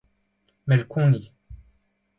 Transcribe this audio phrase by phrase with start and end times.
[0.67, 1.21] melkoni